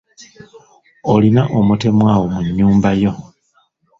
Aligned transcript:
Olina 1.13 1.41
omutemu 1.59 2.03
awo 2.13 2.25
mu 2.33 2.39
nnyumba 2.47 2.91
yo. 3.01 3.13